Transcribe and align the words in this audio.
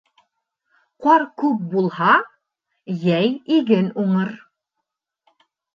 Ҡар 1.07 1.25
күп 1.43 1.61
булһа, 1.75 2.15
йәй 2.99 3.33
иген 3.61 3.95
уңыр. 4.07 4.35